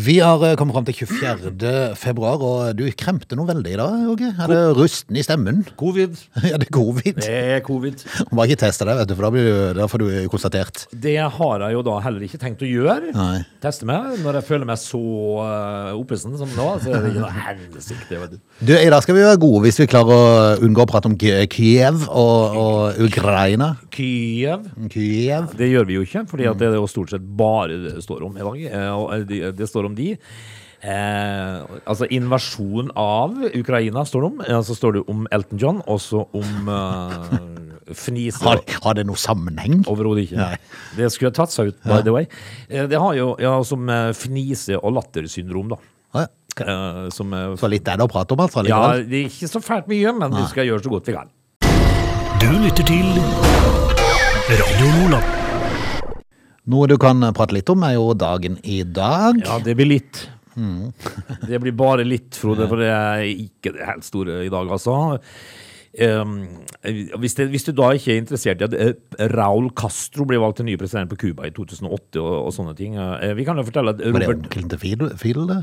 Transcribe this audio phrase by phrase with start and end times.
[0.00, 1.70] Vi har eh, kommet fram til 24.
[1.98, 4.30] februar, og du kremte noe veldig i dag, Åge.
[4.32, 5.64] Er det rusten i stemmen?
[5.80, 6.16] Covid.
[6.50, 7.18] Ja, det er covid.
[7.20, 8.00] Det er covid.
[8.32, 10.86] Bare ikke teste det, vet du, for da, blir du, da får du konstatert.
[11.04, 13.12] Det har jeg jo da heller ikke tenkt å gjøre.
[13.12, 13.42] Nei.
[13.62, 14.16] Teste meg.
[14.24, 15.00] Når jeg føler meg så
[15.44, 18.14] uh, oppesen som nå, så er det ikke noe hensikt.
[18.32, 18.38] du.
[18.62, 21.18] Du, I dag skal vi være gode hvis vi klarer å unngå å prate om
[21.20, 23.74] Kiev og, og Ukraina.
[23.94, 24.64] Kiev.
[24.90, 25.52] Kiev.
[25.60, 28.24] Det gjør vi jo ikke, fordi det er det jo stort sett bare det står
[28.30, 28.64] om i dag.
[28.80, 30.16] eh, det står om de.
[30.80, 34.40] Eh, altså invasjon av Ukraina står det om.
[34.46, 38.40] Eh, Så står det om Elton John, og så om eh, fnise.
[38.46, 39.82] Har, har det noe sammenheng?
[39.90, 40.38] Overhodet ikke.
[40.40, 40.56] Nei.
[40.96, 42.26] Det skulle tatt seg ut, by the way.
[42.70, 45.80] Eh, Det har jo ja, som eh, fnise- og lattersyndrom, da.
[46.16, 46.26] Ja,
[46.60, 48.64] Eh, Som eh, Så litt er det å prate om, altså.
[48.66, 51.30] Ja, det er ikke så fælt mye, men vi skal gjøre så godt vi kan.
[52.42, 53.06] Du lytter til
[54.50, 55.39] Radio Nordland.
[56.70, 59.40] Noe du kan prate litt om, er jo dagen i dag.
[59.42, 60.26] Ja, det blir litt.
[61.48, 65.16] Det blir bare litt, Frode, for det er ikke det helt store i dag, altså.
[65.90, 66.34] Um,
[67.18, 68.92] hvis, det, hvis du da ikke er interessert i at eh,
[69.32, 72.94] Raúl Castro ble valgt til ny president på Cuba i 2008 og, og sånne ting
[72.94, 75.58] uh, Vi kan jo fortelle at Robert Var det onkelen til Fidel, Fidel det?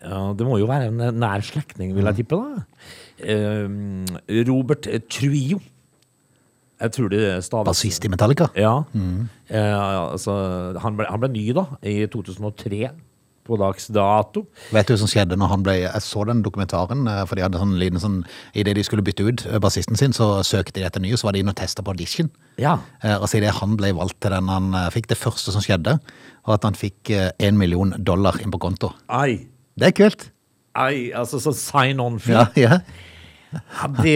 [0.00, 2.40] Ja, det må jo være en nær slektning, vil jeg tippe.
[2.40, 2.64] da.
[3.20, 5.60] Eh, Robert Trujillo.
[6.80, 8.50] Jeg tror det staves Bassist i Metallica?
[8.58, 8.82] Ja.
[8.92, 9.76] Eh,
[10.12, 10.32] altså,
[10.82, 12.90] han, ble, han ble ny da, i 2003,
[13.46, 14.42] på dags dato.
[14.74, 17.44] Vet du hva som skjedde når han ble Jeg så den dokumentaren, eh, for de
[17.46, 18.16] hadde sånn liten sånn
[18.58, 21.36] Idet de skulle bytte ut eh, bassisten sin, så søkte de etter nye, så var
[21.36, 22.30] de inne og testa på audition.
[22.58, 22.76] Ja.
[23.02, 25.96] Eh, altså idet han ble valgt til den han eh, fikk, det første som skjedde,
[26.46, 27.10] var at han fikk
[27.42, 28.92] én million dollar inn på konto.
[29.08, 29.46] Ai.
[29.78, 30.30] Det er kult!
[30.76, 32.34] Ai, altså så sign on-fee.
[32.36, 32.80] Ja, ja.
[33.52, 34.14] Ja, det,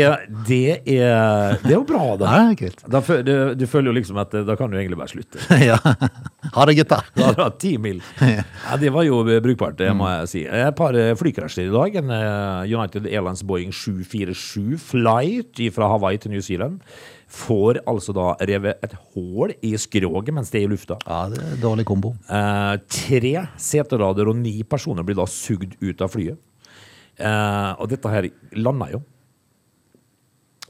[0.49, 2.31] det, er, det er jo bra, da.
[2.35, 2.83] ja kult.
[2.91, 5.43] da du, du føler jo liksom at eh, da kan du egentlig bare slutte.
[5.71, 5.79] ja.
[6.57, 7.01] Ha det, gutta.
[7.15, 8.03] Da har du ti mil.
[8.21, 10.45] Ja, det var jo brukbart, det må jeg si.
[10.45, 12.01] Et par eh, flykrasjer i dag.
[12.03, 16.83] En eh, United Airlines Boeing 747 flight fra Hawaii til New Zealand
[17.31, 20.99] får altså da revet et hull i skroget mens det er i lufta.
[21.07, 22.15] Ja, det er dårlig kombo.
[22.27, 26.41] Eh, tre seterader og ni personer blir da sugd ut av flyet.
[27.21, 29.03] Eh, og dette her landa jo.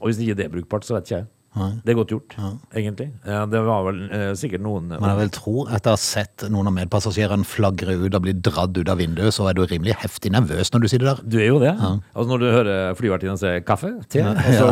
[0.01, 1.29] Og hvis ikke det er brukbart, så vet ikke jeg.
[1.83, 2.33] Det er godt gjort,
[2.79, 3.09] egentlig.
[3.27, 6.45] Eh, det var vel eh, sikkert noen Men jeg vil tro, etter å ha sett
[6.47, 9.97] noen av medpassasjerene flagre ut og bli dratt ut av vinduet, så er du rimelig
[9.99, 11.19] heftig nervøs når du sitter der.
[11.27, 11.73] Du er jo det.
[11.81, 14.69] Altså Når du hører flyvertinnen si 'kaffe', te, og så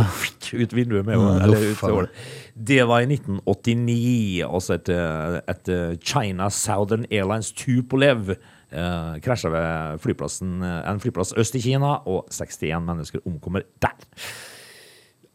[0.63, 1.49] ut vinduet med Ja,
[1.83, 2.23] hullet.
[2.55, 4.45] Det var i 1989.
[4.47, 8.37] Også et, eh, et eh, China Southern Airlines Tupolev
[8.71, 13.95] eh, krasja ved flyplassen, eh, en flyplass øst i Kina, og 61 mennesker omkommer der.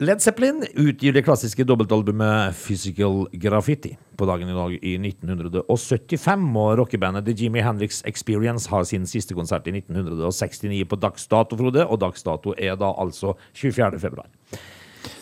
[0.02, 6.72] Led Zeppelin utgir det klassiske dobbeltalbumet Physical Graffiti på dagen i dag i 1975, og
[6.80, 11.86] rockebandet The Jimmy Hendrix Experience har sin siste konsert i 1969 på dags dato, Frode,
[11.86, 14.02] og dags dato er da altså 24.
[14.02, 14.26] februar.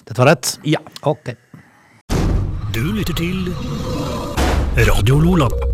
[0.08, 0.56] Dette var rett?
[0.64, 0.80] Ja.
[1.04, 1.34] Ok.
[2.72, 3.52] Du lytter til
[4.88, 5.71] Radio Nordland.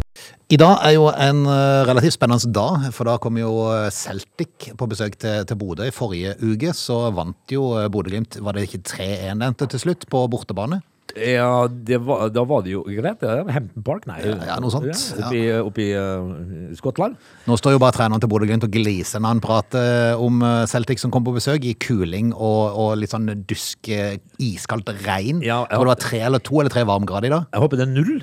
[0.49, 4.71] I dag er jo en eh, relativt spennende dag, for da kom jo eh, Celtic
[4.81, 5.85] på besøk til, til Bodø.
[5.85, 9.83] I forrige uke så vant jo eh, Bodø-Glimt, var det ikke 3-1 det endte til
[9.83, 10.81] slutt, på bortebane?
[11.19, 13.21] Ja, det var, da var det jo greit.
[13.21, 14.19] Det Hampton Park, nei.
[14.25, 14.89] ja, noe sånt.
[15.19, 17.17] Oppi, oppi uh, Skottland.
[17.49, 21.01] Nå står jo bare treneren til Bodø-Glimt og gliser når han prater om eh, Celtic
[21.03, 25.41] som kom på besøk, i kuling og, og litt sånn dusk, eh, iskaldt regn.
[25.45, 27.49] Ja, Jeg tror det var tre eller to eller tre varmegrader i dag.
[27.55, 28.15] Jeg håper det er null,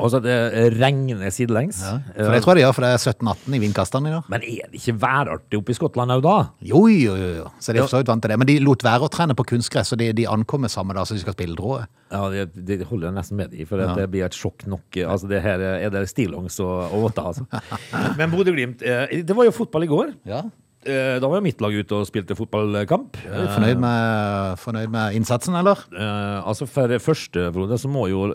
[0.00, 0.38] og så det
[0.78, 1.82] regner sidelengs.
[2.16, 4.30] For det tror jeg det gjør, for det er 17-18 i vindkastene i dag.
[4.32, 6.36] Men er det ikke værartig oppe i Skottland òg, da?
[6.72, 7.48] Jo, jo, jo, jo.
[7.60, 8.40] Så de er for så vidt vant til det.
[8.40, 11.18] Men de lot være å trene på kunstgress, og de, de ankommer samme dag som
[11.18, 11.90] de skal spille, tror jeg.
[12.10, 13.92] Ja, det, det holder jeg nesten med i, for ja.
[13.98, 14.96] det blir et sjokk nok.
[15.04, 17.46] Altså, det her er det stillongs og, og votter, altså.
[18.18, 20.14] Men Bodø-Glimt eh, Det var jo fotball i går.
[20.28, 20.44] Ja.
[20.86, 23.18] Eh, Da var jo mitt lag ute og spilte fotballkamp.
[23.20, 25.82] Du fornøyd med, fornøyd med innsatsen, eller?
[25.92, 28.30] Eh, altså For det første, Frode, så må, jo,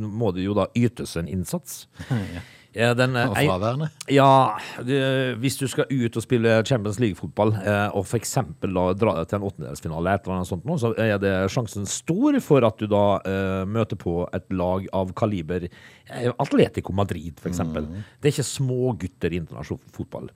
[0.00, 1.86] må det jo da ytes en innsats.
[2.32, 2.40] Ja,
[2.72, 3.90] den, eh, Og fraværende?
[4.08, 8.32] Ja, det, hvis du skal ut og spille Champions League-fotball, eh, og f.eks.
[8.62, 12.40] dra deg til en åttendedelsfinale, et eller annet sånt nå, så er det sjansen stor
[12.40, 17.46] for at du da eh, møter på et lag av kaliber eh, Atletico Madrid, f.eks.
[17.52, 20.26] eksempel Det er ikke smågutter i internasjonal fotball.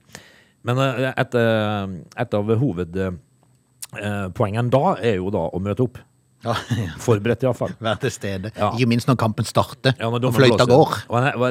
[0.67, 1.85] Men eh, et, eh,
[2.21, 5.97] et av hovedpoengene da er jo da å møte opp.
[6.45, 6.53] Ja,
[7.05, 7.73] Forberedt, iallfall.
[7.81, 8.51] Være til stede.
[8.55, 8.69] Ja.
[8.77, 10.99] Ikke minst når kampen starter, Ja, og fløyta går.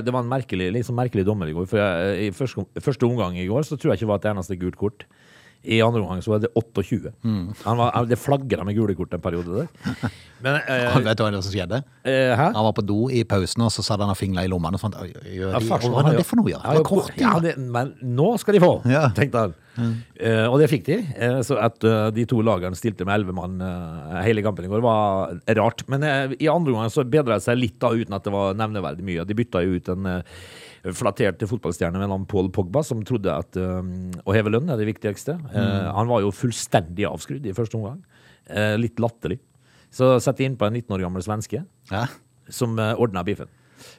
[0.06, 1.66] Det var en merkelig, liksom merkelig dommer i går.
[1.70, 4.30] For jeg, I første, første omgang i går så tror jeg ikke det var et
[4.32, 5.06] eneste gult kort
[5.66, 7.12] I andre omgang så var det 28.
[7.26, 7.42] Mm.
[7.64, 9.68] Han var, det flagra med gule kort en periode der.
[10.44, 11.82] Men eh, Vet du hva det som skjedde?
[12.06, 12.50] eh, Hæ?
[12.54, 14.78] Han var på do i pausen, og så satt han og fingla i lommene.
[14.78, 14.98] og fant,
[15.32, 16.52] Ja, farsen Hva er det for noe?
[16.52, 16.60] Ja?
[16.62, 17.44] Ja, Det var kort, ja, ja.
[17.46, 19.08] det, men nå skal de få, Ja.
[19.16, 19.56] tenkte han.
[19.76, 21.00] Eh, og det fikk de.
[21.20, 24.70] Eh, så at uh, de to lagene stilte med elleve mann uh, hele kampen i
[24.72, 25.82] går, var rart.
[25.92, 26.06] Men
[26.38, 29.26] i andre omgang så bedra det seg litt, da, uten at det var nevneverdig mye.
[29.28, 30.38] De bytta jo ut en uh,
[30.94, 33.90] flattert fotballstjerne med navn Paul Pogba, som trodde at eh,
[34.22, 35.38] å heve lønn er det viktigste.
[35.50, 38.02] Eh, Han var jo fullstendig avskrudd i første omgang.
[38.46, 39.40] Uh, litt latterlig.
[39.90, 42.04] Så sett inn på en 19 år gammel svenske Ja.
[42.46, 43.48] som uh, ordna biffen.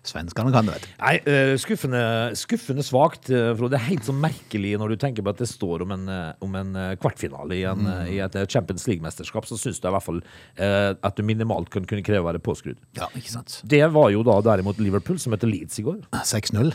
[0.06, 0.92] Svenskene kan det, vet du.
[1.02, 2.04] Nei, eh, skuffende,
[2.40, 3.76] skuffende svakt, eh, Frode.
[3.76, 6.30] Det er helt så merkelig når du tenker på at det står om en, eh,
[6.46, 8.12] om en kvartfinale i, en, mm.
[8.14, 10.22] i et Champions League-mesterskap, så syns du i hvert fall
[10.58, 12.80] at du minimalt kan kunne kreve å være påskrudd.
[12.98, 13.60] Ja, ikke sant.
[13.68, 16.02] Det var jo da derimot Liverpool, som heter Leeds i går.
[16.26, 16.74] 6-0.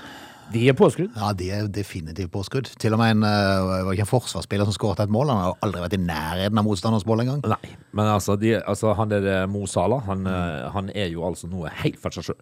[0.52, 1.14] De er påskudd?
[1.16, 2.70] Ja, de er definitivt påskudd.
[2.82, 5.32] Til og med en, uh, en forsvarsspiller som skåret et mål.
[5.32, 7.42] Han har aldri vært i nærheten av motstanders mål engang.
[7.54, 10.70] Nei, men altså, de, altså han der eh, Mo Salah, han, mm.
[10.74, 12.40] han er jo altså noe helt for seg sjøl.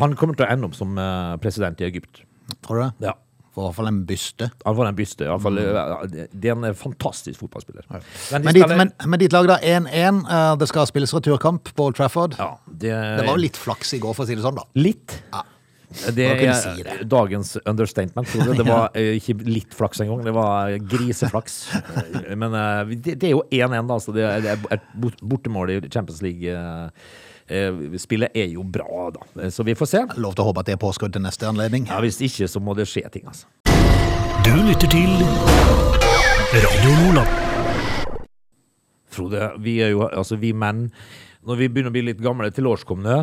[0.00, 0.98] Han kommer til å ende opp som
[1.42, 2.24] president i Egypt.
[2.64, 3.10] Tror du det?
[3.10, 3.18] Ja.
[3.50, 4.46] For i hvert fall en byste.
[4.62, 5.26] Han var en byste.
[5.26, 5.56] i hvert fall,
[6.30, 7.86] Det er en fantastisk fotballspiller.
[7.90, 10.22] Men Men ditt, men, men ditt lag da, 1-1.
[10.30, 12.36] eh, Det skal spilles returkamp på Old Trafford.
[12.38, 14.64] ja, det, Det var jo litt flaks i går, for å si det sånn, da.
[14.78, 15.22] Litt.
[15.32, 15.42] Ja.
[15.90, 17.00] Det er si det.
[17.10, 18.28] dagens understatement.
[18.30, 18.54] Frode.
[18.60, 21.56] Det var eh, ikke litt flaks engang, det var griseflaks.
[21.74, 24.46] Eh, Men eh, det, det er jo 1-1, da, så det er
[24.76, 24.84] et
[25.22, 29.20] bortemål i Champions League-spillet er jo bra, da.
[29.42, 30.04] Eh, Så vi får se.
[30.22, 31.86] Lov til å håpe at det er påskudd til neste anledning.
[31.90, 33.46] Ja, Hvis ikke, så må det skje ting, altså.
[34.46, 35.10] Du lytter til
[36.54, 37.32] Radio Nordland.
[39.10, 40.92] Frode, vi er jo, altså vi menn,
[41.46, 43.16] når vi begynner å bli litt gamle til årskomne,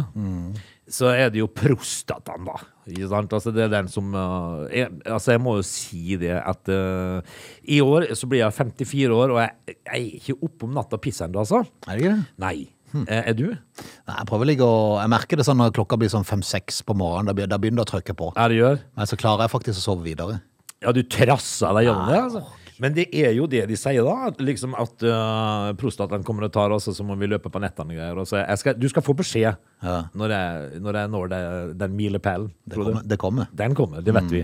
[0.88, 2.56] så er det jo prostataen, da.
[2.88, 3.34] Ikke sant?
[3.36, 7.20] Altså det er den som uh, jeg, Altså, jeg må jo si det at uh,
[7.68, 10.96] i år så blir jeg 54 år, og jeg, jeg er ikke oppe om natta
[11.00, 11.64] og pisser ennå, altså.
[11.88, 12.26] Er det ikke det?
[12.44, 12.58] Nei.
[12.96, 13.48] Eh, Er du?
[13.52, 14.70] Nei, jeg prøver å
[15.02, 17.36] Jeg merker det sånn når klokka blir sånn fem-seks på morgenen.
[17.36, 18.32] Da begynner det å trykke på.
[18.38, 18.80] Ja, det gjør?
[18.96, 20.40] Men så klarer jeg faktisk å sove videre.
[20.80, 22.46] Ja, du trasser deg gjennom det, altså.
[22.84, 24.30] Men det er jo det de sier, da.
[24.44, 27.96] Liksom at uh, prostataen kommer og tar oss, og så må vi løpe på nettene
[27.96, 28.20] og greier.
[28.22, 29.96] Og så jeg skal, du skal få beskjed Ja.
[30.18, 31.40] når, jeg, når jeg når det,
[31.82, 32.52] den milepælen.
[32.66, 33.02] Det kommer.
[33.06, 33.50] Det kommer.
[33.64, 34.44] Den kommer, det vet vi.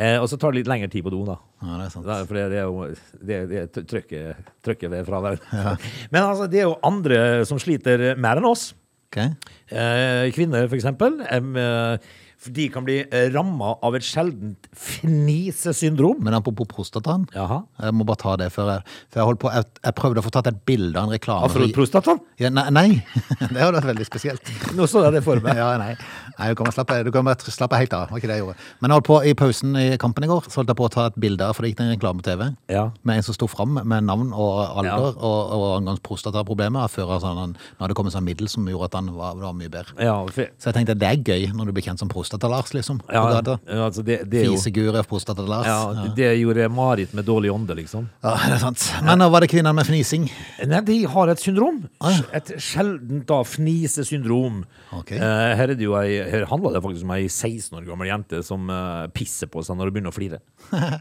[0.00, 1.38] Eh, og så tar det litt lengre tid på do, da.
[1.60, 2.08] Ja, det er sant.
[2.08, 2.86] Da, for det, er jo
[3.20, 5.40] det, det trykket, trykket ved fravær.
[6.12, 8.70] Men altså, det er jo andre som sliter mer enn oss.
[9.10, 9.32] Okay.
[9.74, 11.16] Eh, kvinner, for eksempel.
[11.34, 12.12] Em, eh,
[12.48, 13.02] de kan bli
[13.34, 16.20] ramma av et sjeldent fnisesyndrom.
[16.24, 17.26] Men apropos prostataen.
[17.34, 17.58] Jaha.
[17.82, 20.24] Jeg må bare ta det før jeg For jeg holdt på Jeg, jeg prøvde å
[20.24, 21.48] få tatt et bilde av en reklame.
[21.50, 22.14] for- Afroprostata?
[22.40, 22.86] Ja, nei, nei.
[23.52, 24.52] det hadde vært veldig spesielt.
[24.78, 25.56] Nå så jeg det for meg.
[25.60, 25.92] Ja, nei.
[26.38, 28.14] nei du kan bare slappe, du kan bare slappe helt av.
[28.16, 28.56] Ikke det jeg gjorde.
[28.80, 30.92] Men jeg holdt på i pausen i kampen i går, så holdt jeg på å
[30.94, 32.86] ta et bilde av, for det gikk en reklame-TV Ja.
[33.04, 34.96] med en som sto fram med navn og alder Ja.
[35.12, 36.88] og, og angangs prostataproblemer.
[36.88, 39.52] Før altså, han, nå hadde det kommet sånn middel som gjorde at han var, var
[39.58, 39.92] mye bedre.
[40.00, 43.00] Ja, for, Så jeg tenkte det er gøy når du blir kjent som Prostata-Lars, liksom.
[43.10, 43.42] ja,
[43.84, 45.66] altså det, det Fisegure Prostata-Lars.
[45.66, 48.06] ja, Det gjorde Marit med dårlig ånde, liksom.
[48.22, 48.84] Ja, det er sant.
[49.02, 50.28] Men var det kvinner med fnising.
[50.70, 51.82] Nei, de har et syndrom.
[51.98, 52.22] Ah, ja.
[52.38, 54.62] Et sjeldent da fnisesyndrom.
[55.00, 55.18] Okay.
[55.18, 58.12] Eh, her, er det jo ei, her handler det faktisk om ei 16 år gammel
[58.12, 60.42] jente som uh, pisser på seg når hun begynner å flire.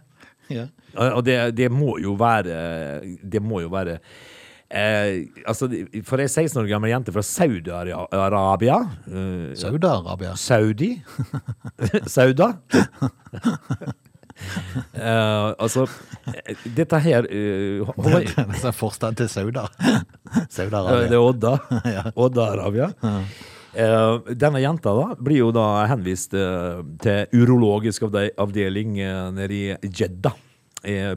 [0.50, 0.64] Ja.
[0.98, 2.56] Og og det, det må jo være
[3.22, 4.00] Det må jo være
[4.70, 5.70] eh, altså,
[6.06, 8.78] For ei 16 år gammel jente fra Saudi-Arabia
[9.10, 10.36] eh, Saudi-Arabia.
[10.38, 10.92] Saudi?
[12.16, 12.54] Sauda?
[14.96, 15.84] Eh, altså
[16.64, 19.68] Dette her uh, Det er forstand til Sauda.
[20.30, 21.56] Eh, Det er Odda.
[22.24, 22.92] Odda-Arabia.
[23.74, 29.90] Uh, denne jenta da blir jo da henvist uh, til urologisk avdeling uh, nede i
[29.90, 30.38] Jeddah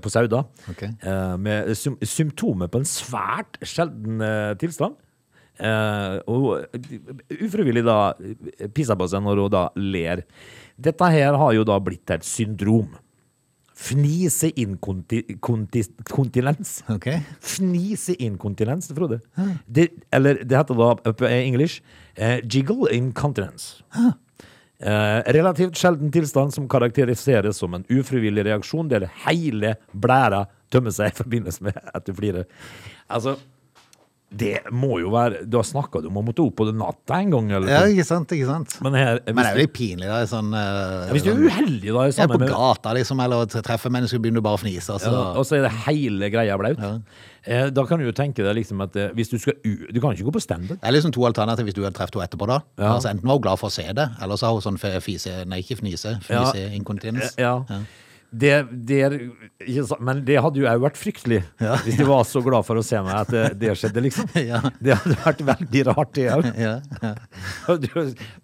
[0.02, 0.42] på Sauda.
[0.72, 0.90] Okay.
[1.02, 4.98] Eh, med sym symptomer på en svært sjelden eh, tilstand.
[5.62, 6.64] Eh, og
[7.38, 7.98] ufrivillig da
[8.74, 10.24] pisser på seg når hun da ler.
[10.80, 12.90] Dette her har jo da blitt et syndrom.
[13.82, 16.70] Fniseinkontinens.
[16.92, 17.08] Ok.
[17.40, 19.20] Fniseinkontinens, Frode.
[19.66, 21.82] Det, eller det heter da på engelsk
[22.20, 23.82] uh, jiggle incontinence.
[23.96, 24.12] Eh,
[24.82, 31.18] relativt sjelden tilstand som karakteriseres som en ufrivillig reaksjon der hele blæra tømmer seg i
[31.20, 32.48] forbindelse med at du flirer.
[33.12, 33.36] Altså,
[34.34, 37.30] det må jo være Da snakka du om å måtte opp på det natta en
[37.34, 37.68] gang, eller?
[37.68, 38.76] Ja, ikke sant, ikke sant.
[38.84, 40.22] Men her Men det er jo litt pinlig, da.
[40.30, 43.90] Sånn, eh, hvis du er sånn- uheldig, da, er på med gata, liksom, eller treffer
[43.92, 44.88] mennesker begynner du bare å fnise.
[44.96, 45.12] Altså.
[45.12, 46.80] Ja, og så er det hele greia blaut.
[47.44, 50.12] Eh, da kan du jo tenke deg liksom at eh, hvis du skal Du kan
[50.14, 50.78] ikke gå på standup.
[50.80, 52.46] Det er liksom to alternativer hvis du hadde truffet henne etterpå.
[52.46, 52.60] da.
[52.78, 52.94] Ja.
[52.94, 55.44] Altså Enten var hun glad for å se det, eller så har hun sånn fise,
[55.46, 56.44] nei, ikke fnise, Ja.
[56.52, 57.36] fniseinkontinens.
[57.36, 57.64] Ja.
[58.32, 58.52] Det,
[58.88, 58.98] det,
[60.00, 61.74] men det hadde jo òg vært fryktelig, Ja.
[61.84, 64.30] hvis de var så glad for å se meg at det, det skjedde, liksom.
[64.52, 64.60] Ja.
[64.80, 66.48] Det hadde vært veldig rart, det òg.
[66.56, 66.72] Ja,
[67.02, 67.76] ja.
[67.76, 67.88] Du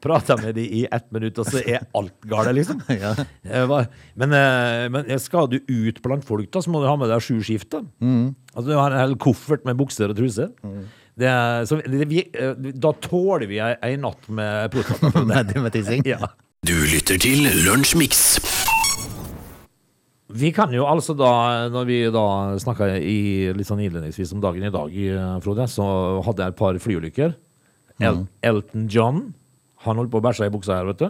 [0.04, 2.82] prata med dem i ett minutt, og så er alt galt, liksom.
[3.00, 3.14] Ja.
[3.48, 3.74] Eh,
[4.18, 7.24] Men, eh, men skal du ut blant folk, da, så må du ha med deg
[7.24, 7.70] sju skift.
[7.72, 8.34] Da Mm.
[8.54, 10.50] Altså, du har en hel koffert med bukser og truser.
[11.18, 15.24] Det er, så det, vi, eh, da tåler vi ei, natt med prostata.
[15.32, 16.04] Med, med tissing.
[16.06, 16.28] Ja.
[16.66, 18.38] Du lytter til Lunsjmix.
[20.28, 21.32] Vi kan jo altså da,
[21.72, 22.24] når vi da
[22.60, 25.86] snakka i, litt sånn innledningsvis om dagen i dag, eh, Frode, så
[26.26, 27.32] hadde jeg et par flyulykker.
[28.04, 29.22] El Elton John,
[29.86, 31.08] han holdt på å bæsje i buksa her, vet du.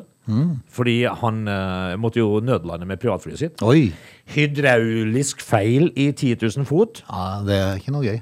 [0.73, 3.63] Fordi han uh, måtte jo nødlande med privatflyet sitt.
[3.65, 3.91] Oi.
[4.35, 7.03] Hydraulisk feil i 10 000 fot.
[7.09, 8.19] Ja, det er ikke noe gøy.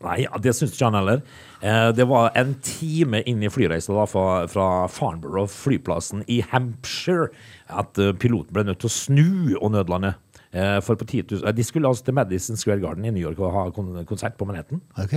[0.00, 1.20] Nei, det syns ikke han heller.
[1.60, 7.28] Eh, det var en time inn i flyreisa da, fra, fra Farnborough, flyplassen i Hampshire,
[7.68, 10.14] at uh, piloten ble nødt til å snu og nødlande.
[10.50, 13.22] Eh, for på 10 000, eh, De skulle altså til Madison Square Garden i New
[13.22, 14.80] York og ha kon konsert på Manhattan.
[14.98, 15.14] Ok.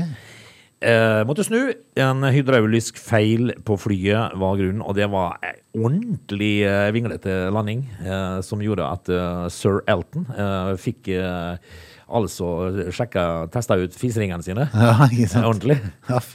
[0.83, 1.71] Eh, måtte snu.
[1.95, 7.85] En hydraulisk feil på flyet var grunnen, og det var en ordentlig eh, vinglete landing
[8.03, 10.27] eh, som gjorde at eh, sir Elton
[10.77, 11.09] fikk
[12.13, 12.47] altså
[12.93, 14.67] sjekka, testa ut fiseringene sine.
[14.75, 15.47] Ja, ikke sant.
[15.49, 15.79] Ordentlig.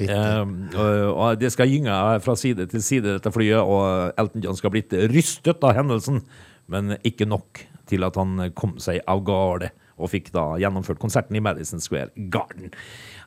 [0.08, 4.58] Ja, og, og det skal gynge fra side til side, dette flyet, og Elton John
[4.58, 6.24] skal ha blitt rystet av hendelsen,
[6.72, 11.36] men ikke nok til at han kom seg av gårde og fikk da gjennomført konserten
[11.36, 12.70] i Madison Square Garden.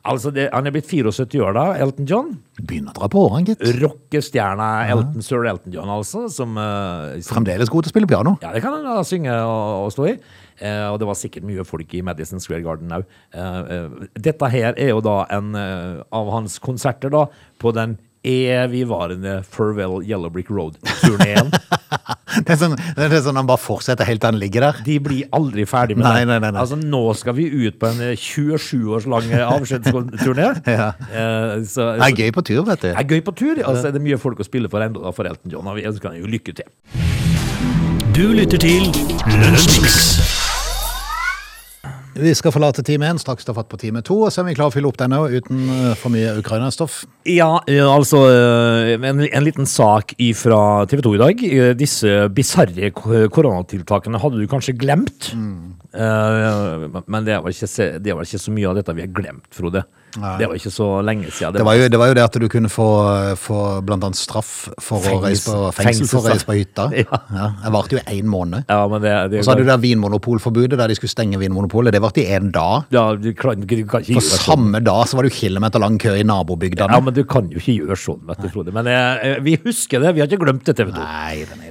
[0.08, 2.32] Altså, det, Han er blitt 74 år da, Elton John.
[2.58, 3.66] Begynner å dra på årene, gitt.
[3.82, 8.38] Rockestjerna Elton, sir Elton John, altså, som, uh, som Fremdeles god til å spille piano.
[8.42, 10.16] ja, det kan han da synge og, og stå i.
[10.62, 13.06] Uh, og det var sikkert mye folk i Madison Square Garden òg.
[13.36, 17.28] Uh, eh, dette her er jo da en av hans konserter da
[17.62, 21.50] på den evigvarende Farewell Yellow Brick Road-turneen.
[22.46, 24.82] Det er sånn, det er sånn han bare fortsetter helt til han ligger der.
[24.86, 26.30] De blir aldri ferdig med Nei, det.
[26.32, 26.62] nei, nei, nei.
[26.64, 30.50] Altså, nå skal vi ut på en eh, 27 års lang eh, avskjedsturné.
[30.72, 30.92] Ja.
[31.12, 32.90] Eh, så, Det er gøy på tur, vet du.
[32.90, 33.60] Det er gøy på tur.
[33.68, 36.14] Altså, er det mye folk å spille for ennå for Elton John, og vi ønsker
[36.14, 36.70] ham lykke til.
[38.16, 38.88] Du lytter til
[39.42, 40.31] Lunsjmix.
[42.12, 44.56] Vi skal forlate time én, straks ta fatt på time to, og så er vi
[44.58, 47.06] klare å fylle opp denne uten eh, for mye Ukraina-stoff.
[47.30, 50.60] Ja, eh, altså eh, en, en liten sak fra
[50.92, 51.46] TV 2 i dag.
[51.80, 55.32] Disse bisarre koronatiltakene hadde du kanskje glemt.
[55.32, 55.78] Mm.
[55.92, 59.86] men det var, ikke, det var ikke så mye av dette vi har glemt, Frode.
[60.20, 60.34] Nei.
[60.42, 61.54] Det var ikke så lenge siden.
[61.56, 62.88] Det var, jo, det var jo det at du kunne få,
[63.40, 64.50] få blant annet straff
[64.84, 66.90] for å reise på fengsel for å reise på hytta.
[67.02, 67.20] Ja.
[67.32, 68.66] Ja, det varte jo én måned.
[68.68, 71.94] Ja, men det, det Og så hadde du det vinmonopolforbudet der de skulle stenge Vinmonopolet.
[71.96, 72.90] Det varte i én dag.
[72.94, 74.44] ja, du, kan, du kan For sånn.
[74.44, 76.92] samme dag så var det jo kilometer lang kø i nabobygdene.
[76.92, 78.74] Ja, men du kan jo ikke gjøre sånn, vet du, Frode.
[78.76, 80.12] Men eh, vi husker det.
[80.18, 81.00] Vi har ikke glemt det, TV 2.
[81.00, 81.71] Nei nei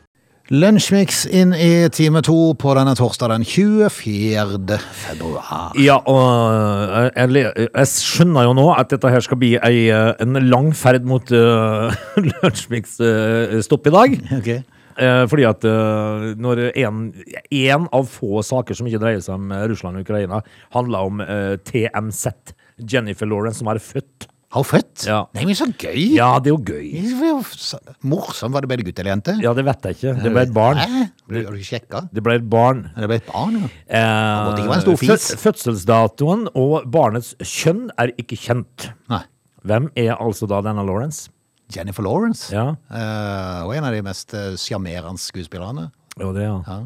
[0.51, 4.79] Lunsjmix inn i time to på denne torsdag den 24.
[4.99, 5.71] februar.
[5.79, 10.11] Ja, og eh, jeg, jeg skjønner jo nå at dette her skal bli ei, eh,
[10.19, 14.19] en lang ferd mot uh, Lunsjmix-stopp i dag.
[14.41, 14.51] Ok.
[14.99, 17.05] Eh, fordi at eh, når en,
[17.47, 20.41] en av få saker som ikke dreier seg om eh, Russland og Ukraina,
[20.75, 22.53] handler om eh, TMZ,
[22.91, 24.27] Jennifer Lawrence, som er født.
[24.51, 25.05] Har hun født?
[25.07, 25.21] Ja.
[25.37, 25.99] Nei, men så gøy!
[26.17, 26.87] Ja, det er jo gøy.
[27.23, 28.51] Morsomt, var Morsom.
[28.51, 29.35] Var det bare gutt eller jente?
[29.39, 30.13] Ja, det vet jeg ikke.
[30.25, 30.81] Det ble et barn.
[30.81, 31.03] Hæ?
[31.31, 32.01] Ble- du sjekka?
[32.11, 32.81] Det ble et barn.
[32.97, 33.69] Det ble et barn, ja.
[33.87, 35.29] Eh, måtte ikke være en stor fis.
[35.45, 38.89] Fødselsdatoen og barnets kjønn er ikke kjent.
[39.13, 39.21] Nei.
[39.63, 41.29] Hvem er altså da denne Lawrence?
[41.71, 42.49] Jennifer Lawrence.
[42.51, 45.87] Ja, Eh, og en av de mest eh, sjarmerende skuespillerne.
[46.19, 46.57] jo det, ja.
[46.67, 46.81] Ja.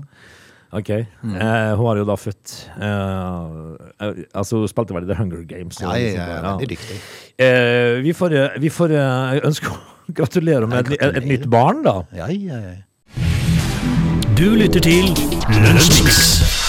[0.75, 0.89] Ok.
[0.91, 2.87] Eh, hun har jo da født eh,
[4.03, 5.79] eh, Altså, hun spilte vel i The Hunger Games.
[5.81, 6.97] Ja, Ja, ja, sånt veldig dyktig.
[7.39, 9.79] Eh, vi får, eh, vi får eh, ønske å
[10.19, 12.01] gratulere med et, et, et nytt barn, da.
[12.15, 12.75] Ja, ja, ja.
[14.35, 15.07] Du lytter til
[15.63, 16.64] Lunsjmix.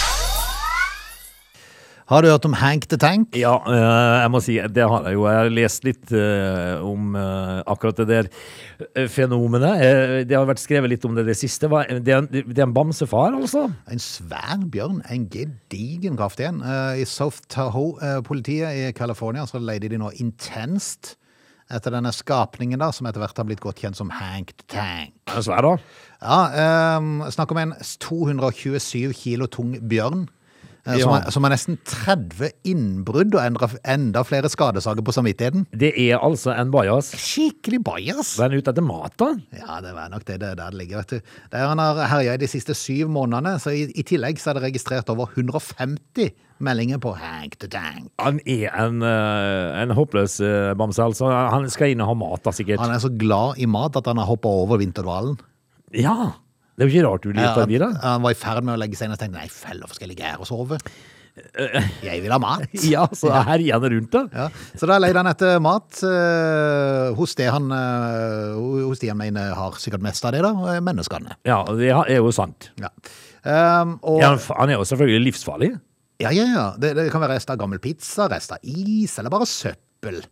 [2.06, 3.34] Har du hørt om Hank the Tank?
[3.34, 5.24] Ja, eh, jeg må si det har jeg jo.
[5.26, 9.82] Jeg har lest litt eh, om eh, akkurat det der fenomenet.
[10.30, 11.66] Det har vært skrevet litt om det det siste.
[11.66, 13.64] Det er en, det er en bamsefar, altså?
[13.90, 16.62] En svær bjørn, en gedigen kraftig en.
[16.94, 21.16] I South Tahoe-politiet i California så leter de nå intenst
[21.74, 25.16] etter denne skapningen da, som etter hvert har blitt godt kjent som Hank the Tank.
[25.34, 25.74] Er svær, da?
[26.22, 30.28] Ja, um, snakk om en 227 kilo tung bjørn.
[30.86, 35.66] Eh, som, har, som har nesten 30 innbrudd og enda, enda flere skadesaker på samvittigheten.
[35.76, 37.12] Det er altså en bajas.
[37.20, 38.34] Skikkelig bajas!
[38.40, 39.32] Den er ute etter mat, da?
[39.56, 41.36] Ja, det var nok det, det der det ligger, vet du.
[41.52, 44.60] Der han har herja i de siste syv månedene, så i, i tillegg så er
[44.60, 48.08] det registrert over 150 meldinger på Hank the Tank.
[48.22, 51.28] Han er en, eh, en håpløs eh, bamse, altså.
[51.52, 52.80] Han skal inn og ha mat, da, sikkert.
[52.80, 55.36] Han er så glad i mat at han har hoppa over vinterdvalen.
[55.94, 56.32] Ja.
[56.76, 57.90] Det er jo ikke rart du blir litt av da.
[58.04, 60.06] han var i ferd med å legge seg inn og tenkte nei, feller, hvorfor skal
[60.08, 60.80] jeg ligge her og sove?
[62.06, 62.72] Jeg vil ha mat.
[62.94, 64.22] Ja, så herjer han rundt, da.
[64.32, 64.46] Ja,
[64.78, 68.56] så da leide han etter mat eh, hos det han eh,
[68.86, 71.36] hos de han mener har sikkert mest av det, da, menneskene.
[71.48, 72.70] Ja, det er jo sant.
[72.80, 72.92] Ja.
[73.46, 75.74] Um, og, Ja, han er jo selvfølgelig livsfarlig.
[76.24, 76.66] ja, ja, ja.
[76.80, 80.22] Det, det kan være rest av gammel pizza, rest av is, eller bare søppel.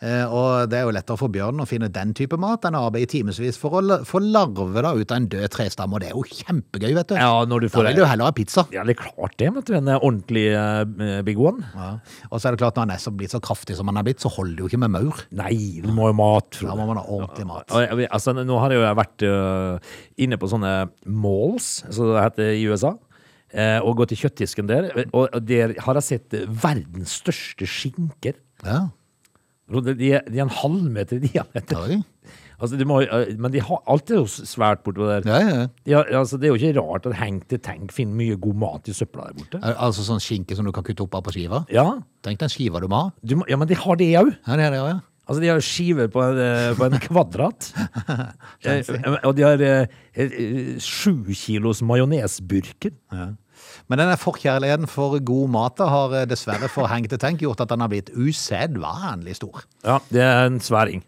[0.00, 2.86] Eh, og det er jo lettere for bjørnen å finne den type mat enn å
[2.88, 6.14] arbeide timevis for å få larver da, ut av en død trestamme, og det er
[6.16, 7.16] jo kjempegøy, vet du.
[7.20, 8.64] Ja, når du får Da vil du heller ha pizza.
[8.72, 9.74] Ja, det er klart det, vet du.
[9.76, 11.68] En ordentlig uh, big one.
[11.74, 11.90] Ja.
[12.30, 14.06] Og så er det klart, når han er så blitt så kraftig som han er
[14.08, 15.20] blitt, så holder det jo ikke med maur.
[15.36, 16.62] Nei, du må jo mat.
[16.64, 17.76] Da må man ha ordentlig mat.
[18.08, 19.92] Altså, nå har jeg jo vært uh,
[20.24, 22.94] inne på sånne malls, som det heter i USA,
[23.52, 28.40] eh, og gå til kjøttdisken der, og der har jeg sett verdens største skinker.
[28.64, 28.86] Ja.
[29.70, 31.88] De de er en halvmeter i diameter.
[31.96, 32.02] Ja,
[32.60, 35.22] Altså, de må, øh, men de har alt er jo svært bortpå der.
[35.24, 35.60] Ja, ja.
[35.86, 38.58] De har, altså, det er jo ikke rart at Hank til Tank finner mye god
[38.60, 39.60] mat i søpla der borte.
[39.64, 41.62] Er, Altså sånn skinke som du kan kutte opp av på skiva?
[41.72, 41.86] Ja,
[42.20, 43.14] Tenk den skiva du må ha.
[43.24, 44.28] du må, ja men de har det òg.
[44.44, 44.98] Ja, det det, ja.
[45.30, 47.70] Altså, de har skiver på en, eh, på en kvadrat.
[48.66, 48.82] Eh,
[49.24, 52.92] og de har eh, eh, sju kilos majonesburker.
[53.90, 57.72] Men denne forkjærligheten for god mat har eh, dessverre for Hank the Tank gjort at
[57.72, 59.64] den har blitt usedvanlig stor.
[59.82, 61.02] Ja, det er en sværing.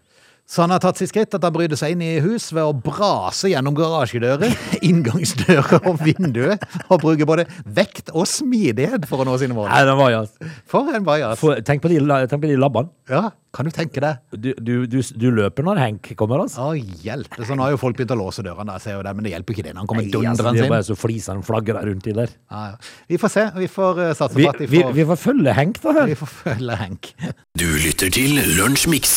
[0.53, 2.75] Så han har tatt sitt skritt at han bryter seg inn i hus ved å
[2.77, 4.53] brase gjennom garasjedører,
[4.89, 6.59] inngangsdører og vinduer,
[6.91, 9.71] og bruker både vekt og smidighet for å nå sine mål.
[9.73, 10.21] Nei, den var ja.
[10.69, 11.41] For en bajas.
[11.65, 12.93] Tenk, på de, tenk på de labbene.
[13.09, 14.21] Ja, kan du tenke deg?
[14.37, 16.69] Du, du, du, du løper når Henk kommer, altså.
[16.69, 17.41] Å, hjelp.
[17.41, 19.35] Så nå har jo folk begynt å låse dørene, jeg ser jo det, men det
[19.35, 20.61] hjelper ikke det når han kommer dundrende inn.
[20.61, 22.37] det er bare så flisene flagrer rundt i der.
[22.53, 22.95] Ja, ja.
[23.09, 23.49] Vi får se.
[23.57, 25.97] Vi får eh, satse Vi, på at de får, vi får følge Henk, da.
[26.03, 26.13] her.
[26.13, 27.13] vi får følge Henk.
[27.57, 29.17] Du lytter til Lunsjmix.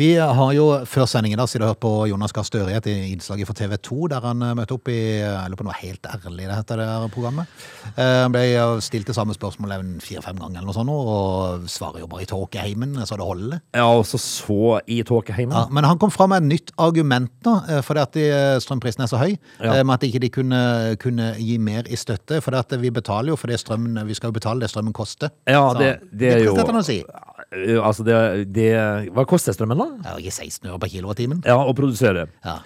[0.00, 3.42] Vi har jo før sendingen da, siden hørt på Jonas Gahr Støre i et innslag
[3.44, 6.46] fra TV 2, der han eh, møtte opp i Jeg lurer på noe helt ærlig,
[6.48, 7.50] det heter det her programmet.
[7.90, 8.44] Eh, Han ble
[8.80, 12.30] stilt det samme spørsmålet en fire-fem ganger eller noe sånt, og svarer jo bare i
[12.30, 13.60] tåkeheimen, så det holder.
[13.76, 15.52] Ja, og så i tåkeheimen.
[15.52, 19.04] Ja, men han kom fram med et nytt argument da, eh, fordi at eh, strømprisen
[19.04, 19.74] er så høy, Ja.
[19.74, 20.62] eh, med at ikke de kunne,
[21.02, 24.38] kunne gi mer i støtte, for vi betaler jo for det strømmen, vi skal jo
[24.40, 25.28] betale det strømmen koster.
[25.44, 27.02] Ja, det, det, det er jo si.
[27.50, 28.14] Ja, Altså, det,
[28.54, 28.68] det
[29.10, 29.88] Hva koster strømmen, da?
[30.04, 31.42] Jeg er jo ikke 16 øre per kilowattimen.
[31.46, 32.28] Ja, å produsere.
[32.46, 32.60] Ja.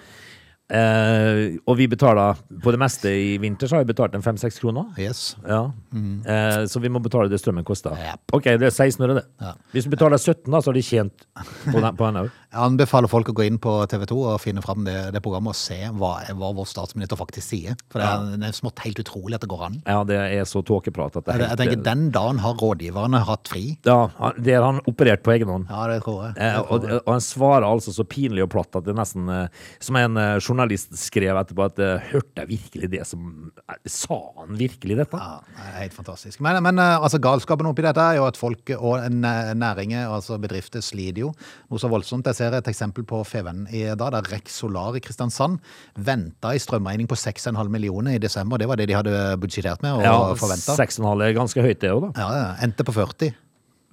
[0.65, 4.57] Eh, og vi betaler på det meste i vinter, så har vi betalt en fem-seks
[4.63, 4.87] kroner.
[4.97, 5.35] Yes.
[5.45, 5.67] Ja.
[5.93, 7.93] Eh, så vi må betale det strømmen koster.
[7.93, 8.33] Yep.
[8.33, 9.25] Ok, det er 16 øre, det.
[9.43, 9.53] Ja.
[9.75, 11.27] Hvis du betaler 17, da, så har de tjent
[11.69, 12.31] på den òg.
[12.55, 15.51] Jeg anbefaler folk å gå inn på TV 2 og finne fram det, det programmet
[15.51, 17.75] og se hva, hva vår statsminister faktisk sier.
[17.91, 19.77] For det er, det er smått helt utrolig at det går an.
[19.85, 23.21] Ja, det er så tåkeprat at det Jeg, helt jeg tenker Den dagen har rådgiverne
[23.27, 23.65] hatt fri.
[23.85, 23.99] Ja,
[24.39, 25.67] det har han operert på egen hånd.
[25.69, 26.33] Ja, det tror jeg.
[26.39, 27.01] Eh, Det og, tror jeg.
[27.03, 30.17] og han svarer altså så pinlig og platt at det er nesten eh, Som en
[30.21, 34.97] eh, journalist skrev etterpå, at eh, hørte jeg virkelig det som eh, Sa han virkelig
[35.01, 35.19] dette?
[35.19, 36.41] Ja, det er helt fantastisk.
[36.45, 40.83] Men, men eh, altså, galskapen oppi dette er jo at folk og næringer, altså bedrifter,
[40.85, 42.27] sliter jo noe så voldsomt.
[42.31, 45.59] Jeg ser et eksempel på Feven i dag, der Rex Solar i Kristiansand
[45.99, 48.61] venta i strømregning på 6,5 millioner i desember.
[48.61, 50.77] Det var det de hadde budsjettert med og Ja, forventa.
[50.79, 52.13] 6,5 er ganske høyt, det òg, da.
[52.21, 53.33] Ja, ja, endte på 40.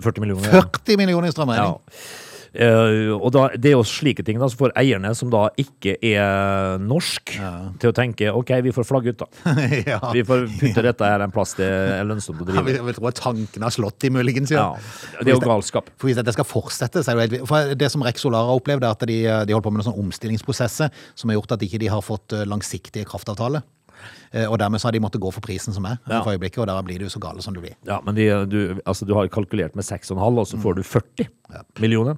[0.03, 0.53] 40 millioner.
[0.55, 1.79] 40 millioner i strømregning!
[1.79, 2.31] Ja.
[2.53, 5.95] Eh, og da, det er jo slike ting da, som får eierne som da ikke
[6.05, 7.35] er norsk,
[7.81, 9.55] til å tenke ok, vi får flagge ut, da.
[9.93, 10.01] ja.
[10.13, 12.61] Vi får putte dette her en plass det er lønnsomt å drive.
[12.61, 15.21] Ja, jeg vil tro at tanken har slått i muligens, Ja, ja.
[15.23, 15.89] det er jo galskap.
[15.97, 18.61] For hvis dette skal fortsette, så er det jo helt det som Rex Solar har
[18.61, 21.63] opplevd, er at de, de holder på med noen sånne omstillingsprosesser som har gjort at
[21.63, 23.65] de ikke har fått eh, langsiktige kraftavtaler.
[24.33, 26.23] Eh, Og dermed så har de måttet gå for prisen som er Ja.
[26.23, 27.75] for øyeblikket, og der blir jo så gale som du blir.
[27.87, 31.29] Ja, men de, du, altså, du har kalkulert med 6,5, og så får du 40
[31.81, 32.17] millioner.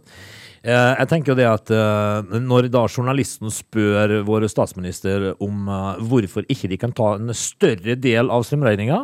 [0.65, 5.99] Eh, jeg tenker jo det at eh, når da journalisten spør vår statsminister om eh,
[6.01, 9.03] hvorfor ikke de kan ta en større del av strømregninga,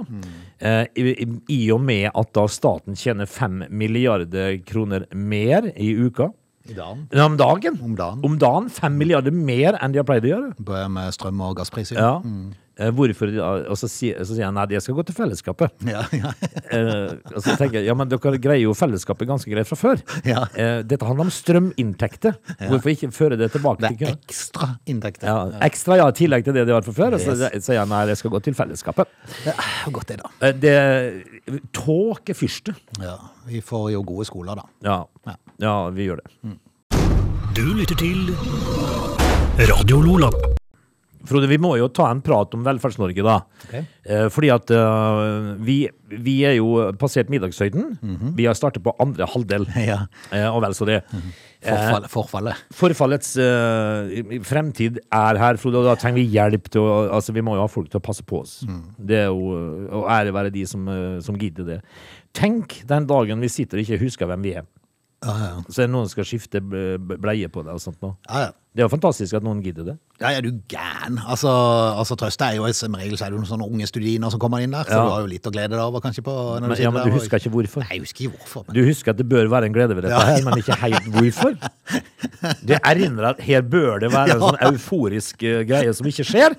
[0.60, 6.30] eh, i, i- og med at da staten tjener 5 milliarder kroner mer i uka
[6.70, 7.08] I dagen.
[7.12, 7.78] Om dagen.
[7.82, 8.20] Om dagen.
[8.24, 10.88] Om dagen 5 milliarder mer enn de har pleid å gjøre.
[10.88, 11.96] Med strøm- og gasspriser.
[11.98, 12.20] Ja.
[12.24, 12.54] Eh,
[12.96, 13.30] hvorfor,
[13.70, 15.76] og så sier, så sier jeg nei, jeg skal gå til fellesskapet.
[15.90, 16.30] Ja, ja.
[16.70, 20.02] Eh, og så tenker jeg, ja, men dere greier jo fellesskapet ganske greit fra før.
[20.24, 20.44] Ja.
[20.54, 22.36] Eh, dette handler om strøminntekter.
[22.70, 25.26] Hvorfor ikke føre det tilbake Det er ekstra inntekter.
[25.28, 27.18] Ja, ekstra, ja, i tillegg til det de har fra før.
[27.18, 29.10] Og så sier jeg nei, jeg skal gå til fellesskapet.
[29.50, 30.32] Er godt det, da.
[30.46, 32.76] Eh, Det Tåkefyrste.
[33.02, 33.16] Ja,
[33.50, 34.68] vi får jo gode skoler, da.
[34.86, 34.98] Ja.
[35.26, 35.36] Ja.
[35.66, 36.56] ja, vi gjør det.
[37.56, 38.30] Du lytter til
[39.68, 40.60] Radio Lola.
[41.28, 43.37] Frode, vi må jo ta en prat om Velferds-Norge, da.
[43.66, 43.74] Ok.
[44.11, 47.98] Eh, fordi at uh, vi, vi er jo passert middagshøyden.
[48.38, 49.68] Vi har startet på andre halvdel.
[49.90, 50.04] Ja.
[50.30, 51.00] uh, og vel så det.
[51.61, 52.61] Forfall, forfallet.
[52.72, 57.42] Forfallets eh, fremtid er her, Frode, og da trenger vi hjelp til å Altså, vi
[57.44, 58.54] må jo ha folk til å passe på oss.
[58.96, 59.59] Det er jo
[59.98, 60.88] Og ære være de som,
[61.20, 61.78] som gidder det.
[62.37, 64.64] Tenk den dagen vi sitter og ikke husker hvem vi er.
[65.20, 65.52] Ja, ja.
[65.68, 68.14] Så er det noen som skal skifte bleie på deg og sånt nå.
[68.30, 68.52] ja, ja.
[68.70, 69.94] Det er jo fantastisk at noen gidder det.
[70.20, 71.16] Ja, er du gæren?
[71.26, 71.50] Altså,
[71.98, 74.62] altså trøst er jo som regel så er det noen sånne unge studiner som kommer
[74.62, 75.00] inn der, så Ja.
[75.02, 77.16] du har jo litt å glede deg over kanskje på Men, ja, men du og-
[77.18, 77.83] husker ikke hvorfor.
[77.83, 78.64] Nei, jeg husker ikke hvorfor.
[78.68, 78.74] Men...
[78.78, 81.11] Du husker at det bør være en glede ved dette Ja, her, men ikke helt
[81.16, 81.56] hvorfor.
[82.70, 86.54] Det erindrer at her bør det være en sånn euforisk uh, greie som ikke skjer.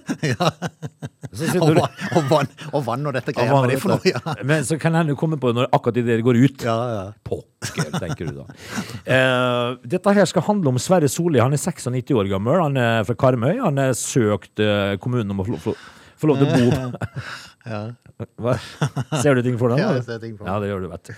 [1.32, 3.54] Så Og, du- vann, og, vann, og vann og dette greier.
[3.54, 4.04] Hva er det for noe?
[4.12, 6.66] Ja, Men så kan hende du komme på det når akkurat idet det går ut.
[6.68, 6.76] ja.
[6.92, 7.06] ja.
[7.24, 8.46] Pokker, tenker du da.
[9.08, 11.40] Uh, dette her skal handle om Sverre Solli.
[11.40, 12.58] Han er 96 år gammel.
[12.62, 13.60] Han er fra Karmøy.
[13.62, 15.76] Han har søkt eh, kommunen om å få,
[16.28, 16.68] lov til å bo
[18.42, 18.54] Hva?
[19.22, 19.80] Ser du ting for deg?
[19.82, 20.52] Ja, jeg ser ting for meg.
[20.52, 21.14] Ja, det gjør du, vet.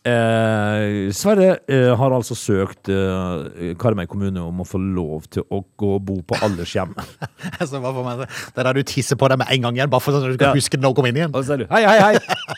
[0.00, 5.60] Eh, Sverre eh, har altså søkt eh, Karmøy kommune om å få lov til å
[5.78, 6.94] gå og bo på aldershjem.
[7.60, 8.28] Ser bare for meg det.
[8.56, 10.38] Er da du tisser på deg med en gang igjen, bare for sånn at du
[10.38, 10.56] skal Ja.
[10.56, 11.34] huske det når du kommer inn igjen.
[11.36, 12.14] Og så er du hei, hei, hei!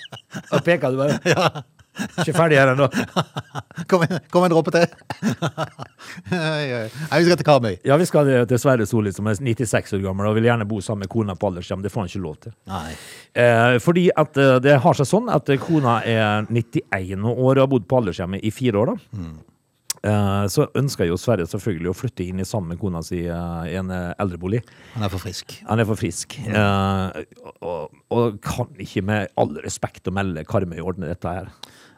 [0.55, 1.65] Og peker du bare.
[2.23, 2.87] Ikke ferdig her ennå.
[3.91, 4.87] Kom, en- kom en dråpe til.
[6.31, 7.75] Nei, vi skal til Karmøy.
[7.87, 10.81] Ja, vi skal til Sverre Solli, som er 96 år gammel og vil gjerne bo
[10.85, 11.83] sammen med kona på aldershjem.
[11.85, 12.55] Det får han ikke lov til.
[12.71, 12.93] Nei.
[13.45, 17.73] Eh, fordi at eh, det har seg sånn at kona er 91 år og har
[17.73, 18.93] bodd på aldershjemmet i fire år.
[18.95, 19.25] da.
[20.03, 23.61] Eh, så ønsker jo Sverre selvfølgelig å flytte inn i sammen med kona si eh,
[23.71, 24.63] i en eh, eldrebolig.
[24.97, 25.59] Han er for frisk.
[25.69, 26.39] Han er for frisk.
[26.43, 27.21] Eh,
[27.63, 31.53] og, og kan ikke med all respekt å melde Karmøy ordne dette her.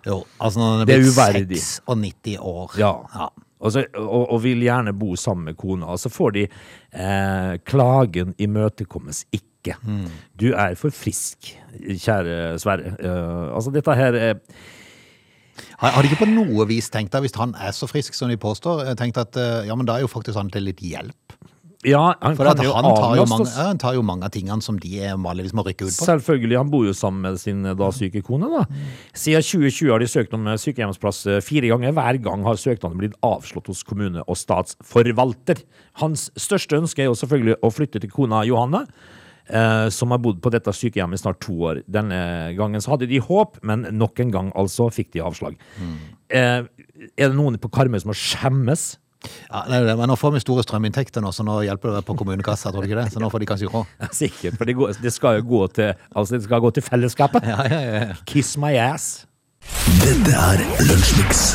[0.06, 1.62] Jo, altså når han er er blitt uverdig.
[1.64, 2.78] 96 år.
[2.78, 2.92] Ja.
[3.14, 3.28] Ja.
[3.64, 5.86] Og, så, og, og vil gjerne bo sammen med kona.
[5.94, 9.78] Og så får de eh, Klagen imøtekommes ikke.
[10.36, 12.96] Du er for frisk, kjære Sverre.
[13.00, 14.34] Eh, altså, dette her er
[15.78, 18.28] Har, har de ikke på noe vis tenkt deg, hvis han er så frisk som
[18.28, 20.82] de påstår, eh, tenkt at eh, ja, men da er jo faktisk han til litt
[20.82, 21.23] hjelp?
[21.84, 24.64] Ja, han For at han tar jo, mange, ja, han tar jo mange av tingene
[24.64, 26.06] som de vanligvis må rykke ut på.
[26.08, 26.56] Selvfølgelig.
[26.56, 28.48] Han bor jo sammen med sin eh, da syke kone.
[28.52, 28.62] da.
[29.12, 31.92] Siden 2020 har de søkt om eh, sykehjemsplass eh, fire ganger.
[31.96, 35.60] Hver gang har søknaden blitt avslått hos kommune- og statsforvalter.
[36.00, 38.86] Hans største ønske er jo selvfølgelig å flytte til kona Johanne.
[39.48, 41.82] eh, som har bodd på dette sykehjemmet i snart to år.
[41.84, 45.58] Denne gangen så hadde de håp, men nok en gang altså fikk de avslag.
[46.32, 48.94] Eh, er det noen på Karmøy som må skjemmes?
[49.50, 52.04] Ja, det er det, men nå får vi store strøminntekter nå, så nå hjelper det
[52.08, 53.10] på kommunekassa, tror du ikke det?
[53.14, 53.92] Så nå får de kanskje råd.
[54.22, 57.46] Sikkert, for det, går, det skal jo gå til, altså det skal gå til fellesskapet.
[57.54, 58.18] Ja, ja, ja.
[58.28, 59.26] Kiss my ass.
[60.02, 61.46] Dette er Lunsjmix.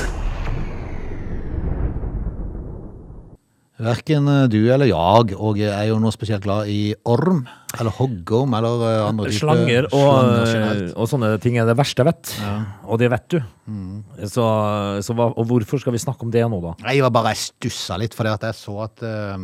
[3.79, 7.45] Hverken eh, du eller jeg og jeg er jo noe spesielt glad i orm,
[7.77, 10.13] eller hoggorm, eller eh, andre typer Slanger og,
[10.49, 12.32] slanger og sånne ting er det verste jeg vet.
[12.89, 13.38] Og det vet du.
[13.69, 13.99] Mm.
[14.25, 14.45] Så,
[15.05, 16.73] så hva, og hvorfor skal vi snakke om det nå, da?
[16.89, 19.38] Jeg var bare stussa litt, fordi at jeg så at eh,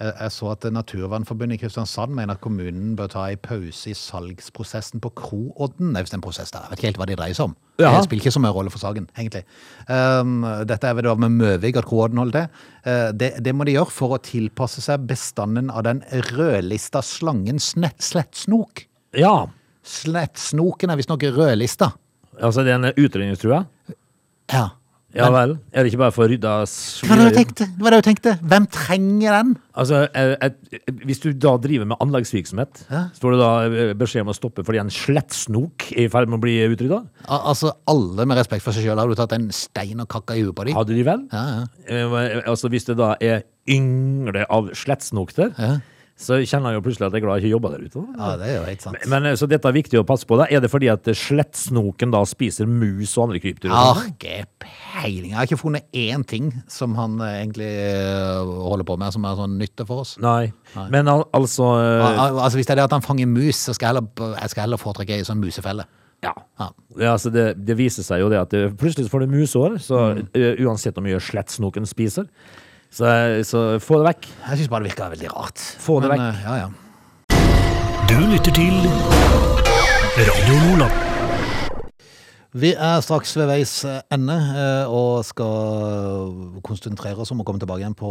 [0.00, 5.02] jeg så at Naturvernforbundet i Kristiansand mener at kommunen bør ta en pause i salgsprosessen
[5.04, 5.92] på Kroodden.
[5.92, 6.64] Det er visst en prosess der.
[6.64, 7.54] Jeg vet ikke helt hva det dreier seg om.
[7.80, 7.92] Ja.
[7.96, 9.44] Det spiller ikke så mye rolle for saken, egentlig.
[9.88, 12.66] Um, dette er vel det med Møvig at Kroodden holder til.
[12.88, 17.60] Uh, det, det må de gjøre for å tilpasse seg bestanden av den rødlista slangen
[17.60, 18.86] slettsnok.
[19.16, 19.50] Ja,
[19.86, 21.92] Slettsnoken er visstnok rødlista.
[22.40, 23.64] altså det er en utrydningstrue?
[24.52, 24.68] Ja.
[25.16, 25.56] Ja vel.
[25.74, 28.36] Er det ikke bare for å rydde Hva var det du tenkte.
[28.36, 28.48] Det.
[28.52, 29.54] Hvem trenger den?
[29.74, 30.56] Altså, eh, et,
[31.02, 34.64] Hvis du da driver med anleggsvirksomhet, så får du da eh, beskjed om å stoppe
[34.66, 37.00] fordi en slettsnok er i ferd med å bli utrydda?
[37.26, 40.38] Al altså, alle med respekt for seg sjøl hadde du tatt en stein og kakka
[40.38, 40.78] i huet på dem.
[40.78, 41.26] Hadde de vel?
[41.34, 41.64] Ja, ja.
[41.90, 45.78] Eh, altså Hvis det da er yngle av slettsnok der, Ja.
[46.20, 48.02] Så kjenner han jo plutselig at jeg er glad jeg ikke jobber der ute.
[48.18, 49.06] ja, det er jo helt sant.
[49.08, 50.36] Men Så dette er viktig å passe på.
[50.36, 50.44] da.
[50.52, 53.72] Er det fordi at slettsnoken da spiser mus og andre krypdyr?
[53.72, 55.30] Ah, ikke peiling.
[55.32, 59.24] Jeg har ikke funnet én ting som han eh, egentlig eh, holder på med som
[59.24, 60.16] er sånn nytte for oss.
[60.20, 60.52] Nei.
[60.92, 63.56] Men al altså eh, Al al- altså Hvis det er det at han fanger mus,
[63.66, 65.86] så skal jeg heller, jeg skal heller foretrekke ei sånn musefelle.
[66.20, 66.34] Ja.
[66.60, 66.68] Ja.
[67.14, 70.26] Altså det, det viser seg jo det at det, plutselig får du musår, så Mm.
[70.36, 72.26] eh, uansett hvor mye slettsnoken spiser,
[72.92, 73.06] så,
[73.46, 74.28] så få det vekk.
[74.48, 75.58] Jeg syns bare det virka veldig rart.
[75.80, 76.34] Få det Men, vekk.
[76.34, 76.68] eh, Ja, ja.
[78.10, 78.74] Du lytter til
[80.18, 81.09] Radio Lola.
[82.50, 83.72] Vi er straks ved veis
[84.10, 86.32] ende eh, og skal
[86.66, 88.08] konsentrere oss om å komme tilbake igjen på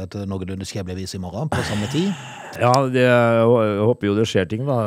[0.00, 2.08] et noenlunde skjebnevis i morgen på samme tid.
[2.56, 4.78] Ja, det, jeg håper jo det skjer ting, da,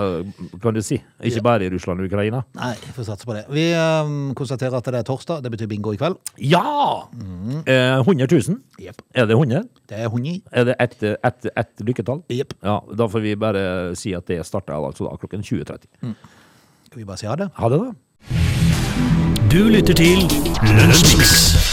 [0.62, 0.98] kan du si.
[1.22, 2.42] Ikke bare i Russland og Ukraina.
[2.58, 3.44] Nei, vi får satse på det.
[3.54, 4.10] Vi eh,
[4.42, 5.44] konstaterer at det er torsdag.
[5.46, 6.18] Det betyr bingo i kveld.
[6.42, 6.66] Ja!
[7.62, 8.58] Eh, 100 000.
[8.82, 9.06] Yep.
[9.14, 9.70] Er det 100?
[9.86, 10.42] Det er 100.
[10.50, 12.26] Er det ett et, et lykketall?
[12.34, 12.58] Yep.
[12.66, 13.68] Ja, da får vi bare
[14.02, 16.18] si at det starter altså da klokken 20.30.
[16.90, 17.52] Skal vi bare si ha det?
[17.62, 18.55] Ha det, da.
[19.56, 20.18] Du lytter til
[20.62, 21.65] Lunsjmix.